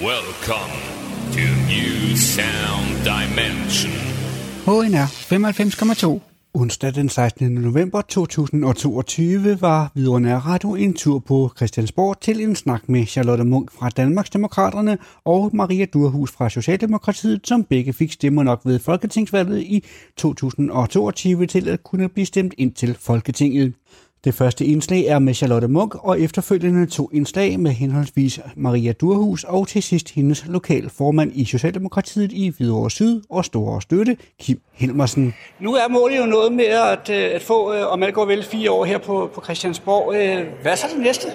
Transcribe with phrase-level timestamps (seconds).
[0.00, 0.74] Welcome
[1.32, 3.92] to New Sound Dimension.
[4.66, 6.20] HNR 95,2.
[6.54, 7.52] Onsdag den 16.
[7.52, 13.72] november 2022 var Hvidovre Radio en tur på Christiansborg til en snak med Charlotte Munk
[13.72, 19.84] fra Danmarksdemokraterne og Maria Durhus fra Socialdemokratiet, som begge fik stemmer nok ved Folketingsvalget i
[20.16, 23.74] 2022 til at kunne blive stemt ind til Folketinget.
[24.24, 29.44] Det første indslag er med Charlotte Munk, og efterfølgende to indslag med henholdsvis Maria Durhus
[29.44, 34.60] og til sidst hendes lokal formand i Socialdemokratiet i Hvidovre Syd og Store Støtte, Kim
[34.72, 35.34] Helmersen.
[35.60, 38.44] Nu er målet jo noget med at, øh, at få, øh, om alt går vel,
[38.44, 40.14] fire år her på, på Christiansborg.
[40.14, 41.28] Øh, hvad er så det næste?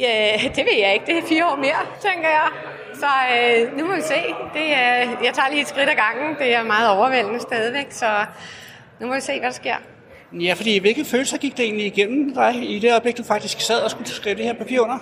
[0.00, 1.06] Ja, det ved jeg ikke.
[1.06, 2.48] Det er fire år mere, tænker jeg.
[2.94, 3.06] Så
[3.36, 4.20] øh, nu må vi se.
[4.54, 6.36] Det, øh, jeg tager lige et skridt ad gangen.
[6.38, 8.06] Det er meget overvældende stadigvæk, så
[9.00, 9.76] nu må vi se, hvad der sker.
[10.32, 13.80] Ja, fordi hvilke følelser gik det egentlig igennem dig i det øjeblik, du faktisk sad
[13.80, 14.98] og skulle skrive det her papir under?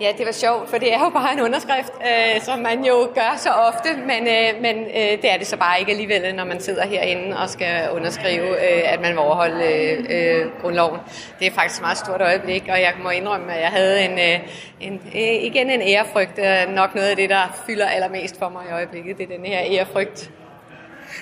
[0.00, 3.08] Ja, det var sjovt, for det er jo bare en underskrift, øh, som man jo
[3.14, 6.44] gør så ofte, men, øh, men øh, det er det så bare ikke alligevel, når
[6.44, 11.00] man sidder herinde og skal underskrive, øh, at man vil overholde øh, øh, grundloven.
[11.38, 14.18] Det er faktisk et meget stort øjeblik, og jeg må indrømme, at jeg havde en,
[14.18, 14.48] øh,
[14.80, 18.62] en, øh, igen en ærefrygt, øh, nok noget af det, der fylder allermest for mig
[18.70, 20.30] i øjeblikket, det er den her ærefrygt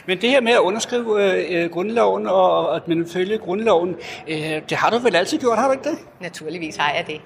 [0.06, 3.96] men det her med at underskrive øh, øh, grundloven og at man følger grundloven,
[4.28, 5.98] øh, det har du vel altid gjort, har du ikke det?
[6.20, 7.20] Naturligvis har jeg det.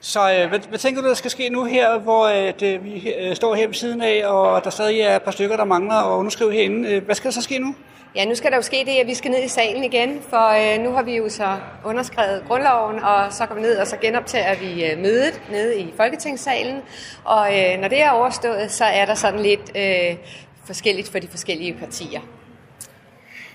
[0.00, 3.12] Så øh, hvad, hvad tænker du, der skal ske nu her, hvor at, øh, vi
[3.20, 5.94] øh, står her ved siden af, og der stadig er et par stykker, der mangler
[5.94, 6.88] at underskrive herinde?
[6.88, 7.74] Øh, hvad skal der så ske nu?
[8.16, 10.74] Ja, nu skal der jo ske det, at vi skal ned i salen igen, for
[10.76, 13.96] øh, nu har vi jo så underskrevet grundloven, og så går vi ned, og så
[13.96, 16.82] genoptager vi øh, mødet nede i Folketingssalen.
[17.24, 20.16] Og øh, når det er overstået, så er der sådan lidt øh,
[20.66, 22.20] forskelligt for de forskellige partier.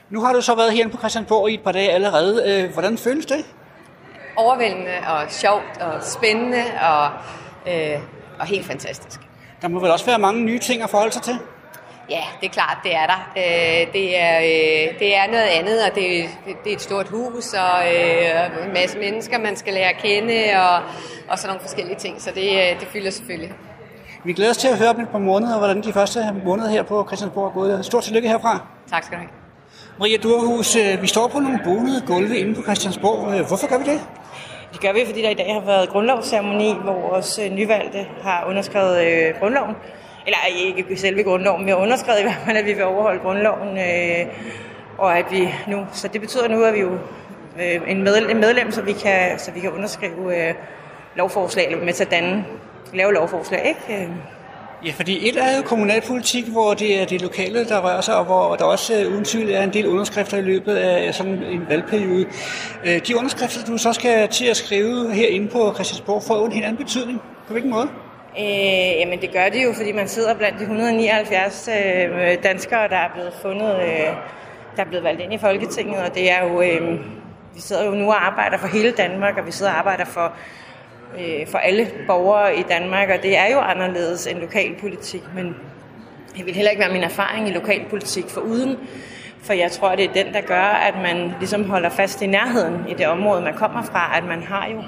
[0.10, 2.64] Nu har du så været herinde på Christiansborg i et par dage allerede.
[2.64, 3.46] Øh, hvordan føles det?
[4.36, 7.10] Overvældende og sjovt og spændende og,
[7.74, 8.00] øh,
[8.40, 9.20] og helt fantastisk.
[9.62, 11.40] Der må vel også være mange nye ting at forholde sig til?
[12.10, 13.32] Ja, det er klart, det er der.
[13.38, 16.30] Øh, det, er, øh, det er noget andet, og det,
[16.64, 20.53] det er et stort hus, og øh, en masse mennesker, man skal lære at kende,
[20.56, 20.75] og,
[21.30, 23.53] og sådan nogle forskellige ting, så det, det fylder selvfølgelig.
[24.24, 26.84] Vi glæder os til at høre om et par måneder, hvordan de første måneder her
[26.84, 27.85] på Christiansborg er gået.
[27.85, 28.68] Stort tillykke herfra.
[28.90, 29.30] Tak skal du have.
[30.00, 33.34] Maria Durhus, øh, vi står på nogle bonede gulve inde på Christiansborg.
[33.34, 34.02] Øh, hvorfor gør vi det?
[34.74, 38.46] Det gør vi, fordi der i dag har været grundlovsceremoni, hvor vores øh, nyvalgte har
[38.50, 39.75] underskrevet øh, grundloven.
[40.25, 43.78] Eller ikke selve grundloven, vi har underskrevet i hvert fald, at vi vil overholde grundloven.
[43.78, 44.25] Øh,
[44.97, 46.91] og at vi nu, så det betyder nu, at vi jo
[47.62, 50.53] øh, en, medlem, en medlem, så vi kan, så vi kan underskrive øh,
[51.16, 52.46] lovforslag med til at danne
[52.94, 54.03] lave lovforslag, ikke?
[54.03, 54.09] Øh.
[54.85, 58.25] Ja, fordi et er jo kommunalpolitik, hvor det er det lokale, der rører sig, og
[58.25, 62.25] hvor der også uden tvivl er en del underskrifter i løbet af sådan en valgperiode.
[62.85, 66.51] Øh, de underskrifter, du så skal til at skrive herinde på Christiansborg, får jo en
[66.51, 67.22] helt anden betydning.
[67.47, 67.89] På hvilken måde?
[68.39, 72.95] Øh, jamen det gør det jo, fordi man sidder blandt de 179 øh, danskere, der
[72.95, 74.13] er blevet fundet, øh,
[74.75, 77.00] der er blevet valgt ind i Folketinget, og det er jo, øh,
[77.56, 80.33] vi sidder jo nu og arbejder for hele Danmark, og vi sidder og arbejder for
[81.18, 85.56] øh, for alle borgere i Danmark, og det er jo anderledes end lokalpolitik, men
[86.38, 88.78] det vil heller ikke være min erfaring i lokalpolitik for uden,
[89.42, 92.86] for jeg tror, det er den, der gør, at man ligesom holder fast i nærheden
[92.90, 94.84] i det område, man kommer fra, at man har jo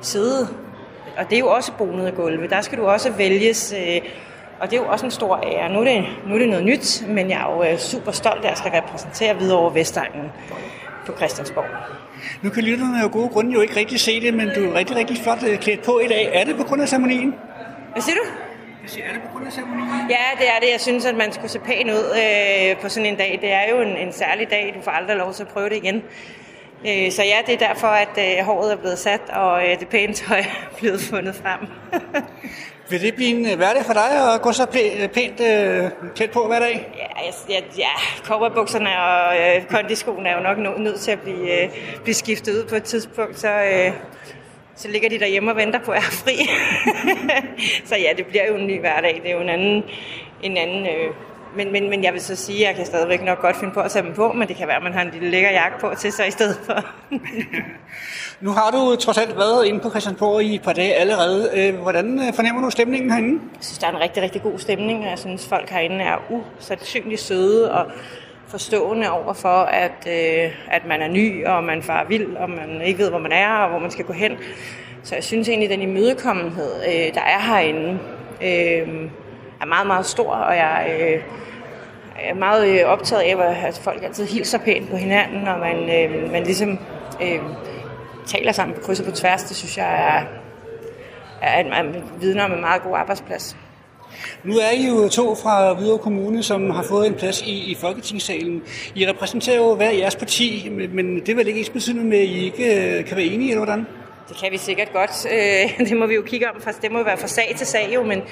[0.00, 0.48] siddet,
[1.18, 4.00] og det er jo også bonede gulve, der skal du også vælges, øh,
[4.60, 5.72] og det er jo også en stor ære.
[5.72, 8.44] Nu er det, nu er det noget nyt, men jeg er jo øh, super stolt,
[8.44, 10.30] at jeg skal repræsentere videre over Vestegnen
[11.06, 11.64] på Christiansborg.
[12.42, 14.96] Nu kan lytterne jo gode grunde jo ikke rigtig se det, men du er rigtig,
[14.96, 16.30] rigtig flot øh, klædt på i dag.
[16.32, 17.34] Er det på grund af ceremonien?
[17.92, 18.24] Hvad siger du?
[18.82, 20.10] Jeg siger, er det på grund af ceremonien?
[20.10, 20.70] Ja, det er det.
[20.72, 23.38] Jeg synes, at man skulle se pæn ud øh, på sådan en dag.
[23.42, 24.74] Det er jo en, en særlig dag.
[24.76, 26.02] Du får aldrig lov til at prøve det igen.
[26.86, 29.88] Øh, så ja, det er derfor, at øh, håret er blevet sat, og øh, det
[29.88, 31.60] pæne tøj er blevet fundet frem.
[32.90, 36.46] Vil det blive en øh, hverdag for dig at gå så øh, pænt øh, på
[36.46, 36.92] hver dag?
[36.98, 37.88] Ja, ja, ja
[38.24, 41.70] cowboybukserne og øh, kondiskoene er jo nok nødt til at blive, øh,
[42.02, 43.92] blive skiftet ud på et tidspunkt, så, øh,
[44.76, 46.32] så ligger de derhjemme og venter på at er fri.
[47.88, 49.20] så ja, det bliver jo en ny hverdag.
[49.22, 49.84] Det er jo en anden,
[50.42, 51.14] en anden øh,
[51.56, 53.80] men, men, men jeg vil så sige, at jeg kan stadigvæk nok godt finde på
[53.80, 55.78] at tage dem på, men det kan være, at man har en lille lækker jakke
[55.80, 56.84] på til sig i stedet for.
[58.44, 61.50] nu har du trods alt været inde på Christiansborg i et par dage allerede.
[61.54, 63.40] Øh, hvordan øh, fornemmer du stemningen herinde?
[63.54, 66.16] Jeg synes, der er en rigtig, rigtig god stemning, og jeg synes, folk herinde er
[66.30, 67.86] usandsynligt søde og
[68.46, 72.82] forstående over for, at, øh, at man er ny, og man farer vild, og man
[72.84, 74.32] ikke ved, hvor man er, og hvor man skal gå hen.
[75.02, 77.98] Så jeg synes egentlig, den imødekommenhed, øh, der er herinde,
[78.42, 79.10] øh,
[79.62, 81.22] er meget, meget stor, og jeg øh,
[82.20, 86.32] er meget øh, optaget af, at folk altid hilser pænt på hinanden, og man, øh,
[86.32, 86.78] man ligesom
[87.22, 87.40] øh,
[88.26, 89.42] taler sammen på kryds og på tværs.
[89.42, 90.24] Det synes jeg er,
[91.42, 93.56] at man vidner om en meget god arbejdsplads.
[94.44, 97.74] Nu er I jo to fra Hvidovre Kommune, som har fået en plads i, i
[97.74, 98.62] Folketingssalen.
[98.94, 102.24] I repræsenterer jo hver jeres parti, men det er vel ikke ens betydende med, at
[102.24, 103.86] I ikke øh, kan være enige, eller hvordan?
[104.28, 105.26] Det kan vi sikkert godt.
[105.32, 107.66] Øh, det må vi jo kigge om, for det må jo være fra sag til
[107.66, 108.22] sag jo, men,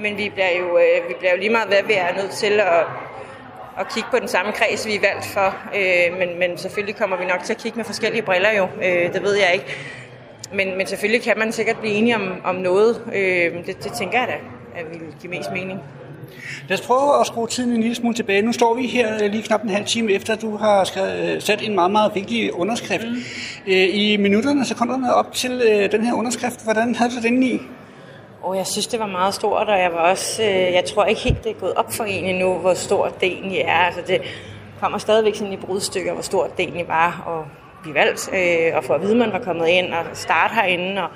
[0.00, 2.60] men vi, bliver jo, øh, vi bliver jo lige meget hvad vi er nødt til
[2.60, 2.86] at,
[3.80, 5.54] at kigge på den samme kreds, vi er valgt for.
[5.76, 9.12] Øh, men, men selvfølgelig kommer vi nok til at kigge med forskellige briller jo, øh,
[9.12, 9.66] det ved jeg ikke.
[10.52, 13.02] Men, men selvfølgelig kan man sikkert blive enige om, om noget.
[13.14, 14.36] Øh, det, det tænker jeg da
[14.92, 15.80] vil give mest mening.
[16.68, 18.42] Lad os prøve at skrue tiden en lille smule tilbage.
[18.42, 21.40] Nu står vi her øh, lige knap en halv time efter, at du har øh,
[21.40, 23.04] sat en meget, meget vigtig underskrift.
[23.04, 23.16] Mm.
[23.66, 24.64] Øh, I minutterne,
[25.04, 26.64] der op til den her underskrift.
[26.64, 27.60] Hvordan havde du den i?
[28.42, 31.44] Og jeg synes, det var meget stort, og jeg var også, jeg tror ikke helt,
[31.44, 33.78] det er gået op for en endnu, hvor stort det egentlig er.
[33.78, 34.20] Altså det
[34.80, 37.44] kommer stadigvæk sådan i brudstykker, hvor stort det egentlig var at
[37.82, 38.28] blive valgt,
[38.76, 41.08] og for at vide, at man var kommet ind og starte herinde, og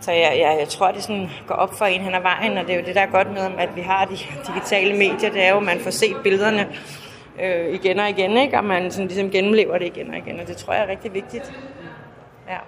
[0.00, 2.66] så jeg, jeg, jeg tror, det sådan går op for en hen ad vejen, og
[2.66, 4.16] det er jo det, der er godt med, at vi har de
[4.52, 6.68] digitale medier, det er jo, at man får set billederne
[7.42, 8.58] øh, igen og igen, ikke?
[8.58, 11.14] og man sådan ligesom gennemlever det igen og igen, og det tror jeg er rigtig
[11.14, 11.52] vigtigt.
[12.48, 12.58] Ja.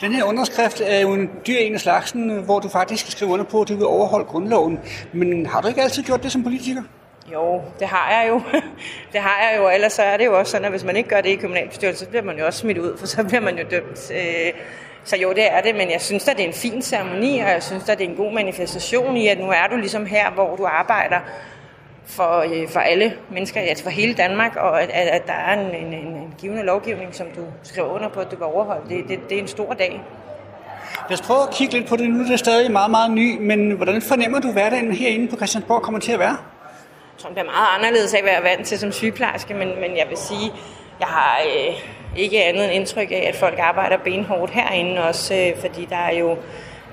[0.00, 3.30] Den her underskrift er jo en dyr en af slagsen, hvor du faktisk skal skrive
[3.30, 4.80] under på, at du vil overholde grundloven.
[5.12, 6.82] Men har du ikke altid gjort det som politiker?
[7.32, 8.42] Jo, det har jeg jo.
[9.12, 11.08] det har jeg jo, ellers så er det jo også sådan, at hvis man ikke
[11.08, 13.58] gør det i kommunalbestyrelsen, så bliver man jo også smidt ud, for så bliver man
[13.58, 14.10] jo dømt.
[14.10, 14.52] Øh.
[15.04, 17.48] Så jo, det er det, men jeg synes at det er en fin ceremoni, og
[17.48, 20.30] jeg synes at det er en god manifestation i, at nu er du ligesom her,
[20.30, 21.20] hvor du arbejder
[22.06, 25.86] for, øh, for alle mennesker, altså for hele Danmark, og at, at, der er en,
[25.86, 28.88] en, en givende lovgivning, som du skriver under på, at du vil overholde.
[28.88, 30.02] Det, det, det er en stor dag.
[31.08, 32.10] Lad os prøve at kigge lidt på det.
[32.10, 35.82] Nu er det stadig meget, meget ny, men hvordan fornemmer du hverdagen herinde på Christiansborg
[35.82, 36.36] kommer til at være?
[37.22, 39.96] Jeg tror, det meget anderledes af, hvad jeg er vant til som sygeplejerske, men, men
[39.96, 40.52] jeg vil sige,
[41.00, 41.74] jeg har øh,
[42.16, 46.18] ikke andet end indtryk af, at folk arbejder benhårdt herinde også, øh, fordi der er
[46.18, 46.28] jo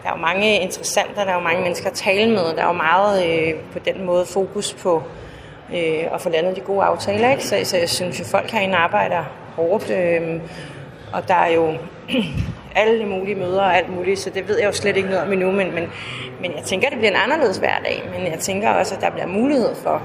[0.04, 2.68] der er jo mange interessanter, der er jo mange mennesker at tale med, der er
[2.68, 5.04] jo meget øh, på den måde fokus på
[5.74, 7.46] øh, at få landet de gode aftaler, ikke?
[7.46, 9.24] Så, så jeg synes jo, folk herinde arbejder
[9.56, 10.42] hårdt, øh,
[11.14, 11.74] og der er jo
[12.76, 15.34] alle mulige møder og alt muligt, så det ved jeg jo slet ikke noget om
[15.34, 15.92] endnu, men, men,
[16.42, 19.10] men jeg tænker, at det bliver en anderledes hverdag, men jeg tænker også, at der
[19.10, 20.02] bliver mulighed for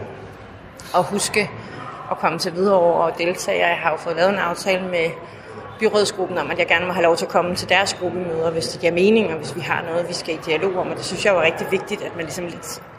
[0.96, 1.50] at huske
[2.11, 3.66] at komme til videre og deltage.
[3.66, 5.11] Jeg har jo fået lavet en aftale med
[5.78, 8.69] byrådsgruppen om, at jeg gerne må have lov til at komme til deres gruppemøder, hvis
[8.69, 10.90] det giver mening, og hvis vi har noget, vi skal i dialog om.
[10.90, 12.44] Og det synes jeg er rigtig vigtigt, at man ligesom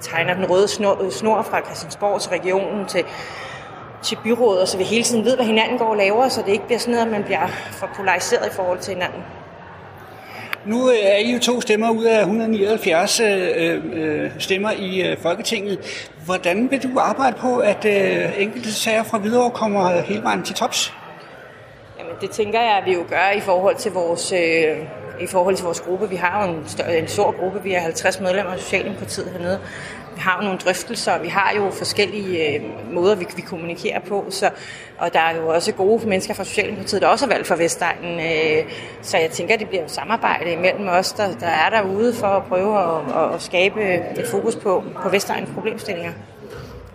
[0.01, 3.05] tegner den røde snor, snor fra Christiansborg til regionen til,
[4.03, 6.65] til byrådet, så vi hele tiden ved, hvad hinanden går og laver, så det ikke
[6.65, 9.23] bliver sådan noget, at man bliver for polariseret i forhold til hinanden.
[10.65, 15.01] Nu øh, er I jo to stemmer ud af 179 øh, øh, øh, stemmer i
[15.01, 15.79] øh, Folketinget.
[16.25, 20.55] Hvordan vil du arbejde på, at øh, enkelte sager fra videre kommer hele vejen til
[20.55, 20.93] tops?
[21.99, 24.77] Jamen, det tænker jeg, at vi jo gør i forhold til vores, øh,
[25.21, 26.09] i forhold til vores gruppe.
[26.09, 29.59] Vi har jo en, større, en stor gruppe, vi har 50 medlemmer af Socialdemokratiet hernede.
[30.17, 34.49] Har nogle drøftelser, vi har jo forskellige øh, måder, vi, vi kommunikerer på, så,
[34.97, 38.19] og der er jo også gode mennesker fra Socialdemokratiet, der også har valgt for Vestegnen,
[38.19, 38.71] øh,
[39.01, 42.27] så jeg tænker, at det bliver et samarbejde imellem os, der, der er derude for
[42.27, 43.81] at prøve at, at, at skabe
[44.19, 46.11] et fokus på, på Vestegnens problemstillinger.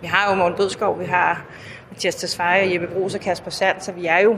[0.01, 1.45] Vi har jo Morten Bødskov, vi har
[1.91, 4.37] Mathias Tesfaye, Jeppe Brugs og Kasper Sand, så vi er jo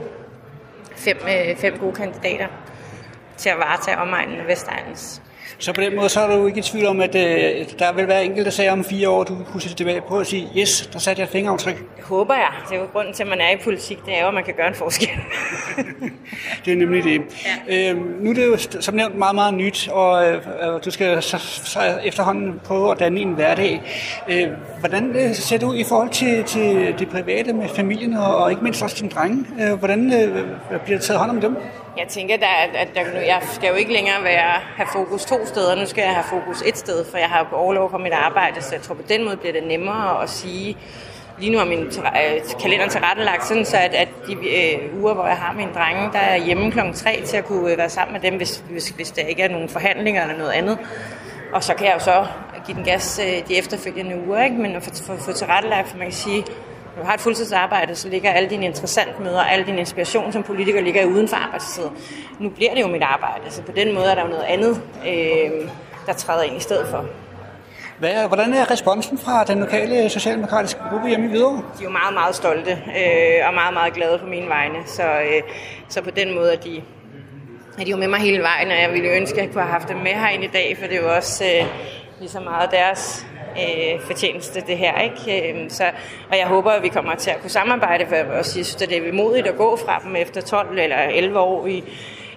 [0.96, 2.46] fem, øh, fem gode kandidater
[3.36, 5.22] til at varetage omegnen af Vestegnens
[5.58, 8.08] så på den måde, så er du ikke i tvivl om, at øh, der vil
[8.08, 10.98] være enkelte sager om fire år, du kunne sætte tilbage på og sige, yes, der
[10.98, 11.84] satte jeg et fingeraftryk.
[12.02, 12.50] Håber jeg.
[12.68, 14.44] Det er jo grunden til, at man er i politik, det er jo, at man
[14.44, 15.08] kan gøre en forskel.
[16.64, 17.22] det er nemlig det.
[17.68, 17.90] Ja.
[17.90, 20.42] Øhm, nu er det jo som nævnt meget, meget nyt, og øh,
[20.84, 23.82] du skal så, så efterhånden prøve at danne en hverdag.
[24.28, 24.48] Øh,
[24.80, 28.50] hvordan øh, ser det ud i forhold til, til det private med familien, og, og
[28.50, 29.46] ikke mindst også din drenge?
[29.60, 30.44] Øh, hvordan øh,
[30.84, 31.56] bliver det taget hånd om dem?
[31.98, 32.88] Jeg tænker, der, at,
[33.26, 35.74] jeg skal jo ikke længere være, have fokus to steder.
[35.74, 38.74] Nu skal jeg have fokus et sted, for jeg har overlov for mit arbejde, så
[38.74, 40.76] jeg tror på den måde bliver det nemmere at sige,
[41.38, 45.26] lige nu er min øh, kalender tilrettelagt sådan, så at, at de øh, uger, hvor
[45.26, 46.78] jeg har mine drenge, der er hjemme kl.
[46.94, 49.48] 3 til at kunne øh, være sammen med dem, hvis, hvis, hvis der ikke er
[49.48, 50.78] nogen forhandlinger eller noget andet.
[51.52, 52.26] Og så kan jeg jo så
[52.66, 54.56] give den gas øh, de efterfølgende uger, ikke?
[54.56, 56.44] men at få, få, få tilrettelagt, for man kan sige,
[56.98, 60.80] du har et fuldtidsarbejde, så ligger alle dine interessante møder, alle din inspiration som politiker
[60.80, 61.84] ligger uden for arbejdstid.
[62.38, 64.82] Nu bliver det jo mit arbejde, så på den måde er der jo noget andet,
[65.08, 65.68] øh,
[66.06, 67.04] der træder ind i stedet for.
[67.98, 71.56] Hvad, hvordan er responsen fra den lokale socialdemokratiske gruppe hjemme i Hvidovre?
[71.56, 74.78] De er jo meget, meget stolte øh, og meget, meget glade på mine vegne.
[74.86, 75.42] Så, øh,
[75.88, 76.82] så på den måde er de,
[77.78, 79.72] er de jo med mig hele vejen, og jeg ville ønske, at jeg kunne have
[79.72, 81.66] haft dem med herinde i dag, for det er jo også øh,
[82.20, 83.26] lige så meget deres
[83.58, 85.00] øh, fortjeneste, det her.
[85.00, 85.52] Ikke?
[85.52, 85.84] Øhm, så,
[86.30, 89.08] og jeg håber, at vi kommer til at kunne samarbejde, for jeg synes, at det
[89.08, 91.84] er modigt at gå fra dem efter 12 eller 11 år i,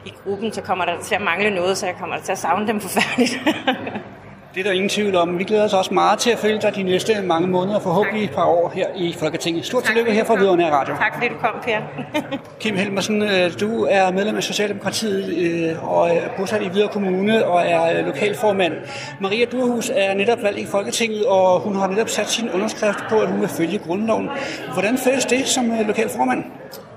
[0.06, 2.68] i gruppen, så kommer der til at mangle noget, så jeg kommer til at savne
[2.68, 3.40] dem forfærdeligt.
[4.58, 5.40] Det er der ingen tvivl om.
[5.40, 8.32] Vi glæder os også meget til at følge dig de næste mange måneder, forhåbentlig et
[8.32, 9.66] par år her i Folketinget.
[9.66, 10.96] Stort tillykke her fra Hvidovre Radio.
[10.96, 11.78] Tak fordi du kom, Per.
[12.62, 17.46] Kim Helmersen, øh, du er medlem af Socialdemokratiet øh, og er bosat i Hvidovre Kommune
[17.46, 18.74] og er lokalformand.
[19.22, 23.20] Maria Durhus er netop valgt i Folketinget, og hun har netop sat sin underskrift på,
[23.20, 24.30] at hun vil følge grundloven.
[24.74, 26.44] Hvordan føles det som øh, lokalformand?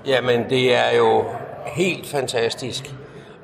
[0.07, 1.25] Jamen, det er jo
[1.75, 2.91] helt fantastisk.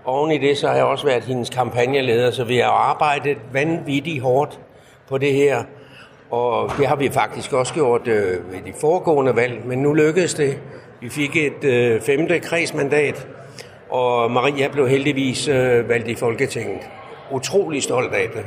[0.08, 4.22] Oven i det, så har jeg også været hendes kampagneleder, så vi har arbejdet vanvittigt
[4.22, 4.60] hårdt
[5.08, 5.64] på det her.
[6.32, 10.34] Og det har vi faktisk også gjort øh, ved de foregående valg, men nu lykkedes
[10.34, 10.60] det.
[11.02, 13.28] Vi fik et øh, femte kredsmandat,
[13.90, 16.82] og Maria blev heldigvis øh, valgt i Folketinget.
[17.32, 18.46] Utrolig stolt af det.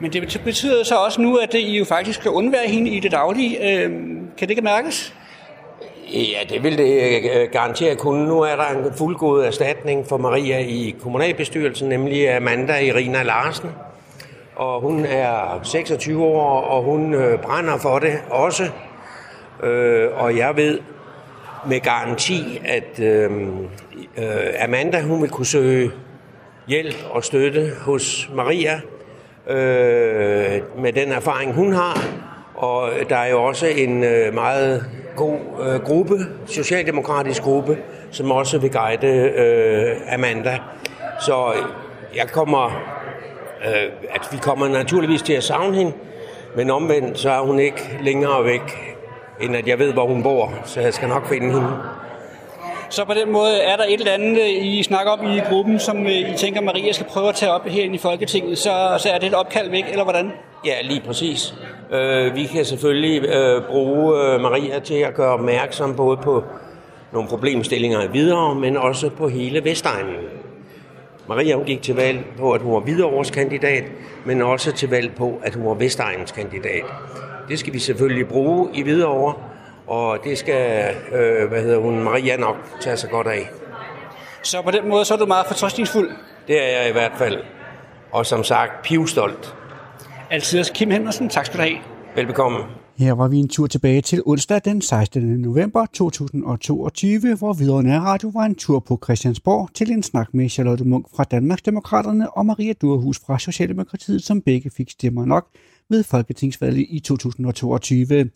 [0.00, 3.12] Men det betyder så også nu, at I jo faktisk kan undvære hende i det
[3.12, 3.72] daglige.
[3.72, 3.90] Øh,
[4.38, 5.14] kan det ikke mærkes?
[6.12, 8.28] Ja, det vil det garantere kunne.
[8.28, 13.70] Nu er der en fuldgod erstatning for Maria i kommunalbestyrelsen, nemlig Amanda Irina Larsen.
[14.56, 18.64] Og hun er 26 år, og hun øh, brænder for det også.
[19.62, 20.78] Øh, og jeg ved
[21.66, 23.30] med garanti, at øh,
[24.16, 25.90] øh, Amanda hun vil kunne søge
[26.68, 28.80] hjælp og støtte hos Maria
[30.78, 32.04] med den erfaring, hun har.
[32.54, 34.00] Og der er jo også en
[34.34, 34.86] meget
[35.16, 36.14] god øh, gruppe,
[36.46, 37.78] socialdemokratisk gruppe,
[38.10, 40.58] som også vil guide øh, Amanda.
[41.20, 41.52] Så
[42.14, 42.66] jeg kommer,
[43.66, 45.92] øh, at vi kommer naturligvis til at savne hende,
[46.56, 48.96] men omvendt så er hun ikke længere væk,
[49.40, 51.68] end at jeg ved, hvor hun bor, så jeg skal nok finde hende.
[52.90, 56.06] Så på den måde er der et eller andet, I snakker om i gruppen, som
[56.06, 59.18] øh, I tænker, Maria skal prøve at tage op herinde i Folketinget, så, så er
[59.18, 60.32] det et opkald væk, eller hvordan?
[60.64, 61.54] Ja, lige præcis.
[61.92, 66.44] Øh, vi kan selvfølgelig øh, bruge øh, Maria til at gøre opmærksom både på
[67.12, 70.14] nogle problemstillinger videre, men også på hele Vestegnen.
[71.28, 73.84] Maria hun gik til valg på, at hun var Hvidovres kandidat,
[74.24, 76.84] men også til valg på, at hun var Vestegnens kandidat.
[77.48, 79.34] Det skal vi selvfølgelig bruge i Hvidovre,
[79.86, 83.50] og det skal, øh, hvad hedder hun, Maria nok tage sig godt af.
[84.42, 86.10] Så på den måde, så er du meget fortrøstningsfuld?
[86.48, 87.38] Det er jeg i hvert fald.
[88.12, 89.54] Og som sagt, pivstolt.
[90.30, 91.78] Altid Kim Henderson, tak skal du have.
[92.16, 92.58] Velbekomme.
[92.98, 95.22] Her var vi en tur tilbage til onsdag den 16.
[95.22, 100.84] november 2022, hvor Videre Nærradio var en tur på Christiansborg til en snak med Charlotte
[100.84, 105.46] Munk fra Danmarksdemokraterne og Maria Durhus fra Socialdemokratiet, som begge fik stemmer nok
[105.88, 108.30] ved Folketingsvalget i 2022.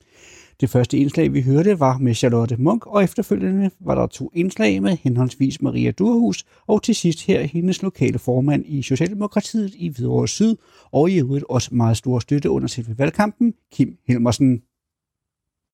[0.61, 4.83] Det første indslag, vi hørte, var med Charlotte Munk, og efterfølgende var der to indslag
[4.83, 10.29] med henholdsvis Maria Durhus, og til sidst her hendes lokale formand i Socialdemokratiet i Hvidovre
[10.29, 10.57] Syd,
[10.93, 14.63] og i øvrigt også meget stor støtte under selve valgkampen, Kim Helmersen.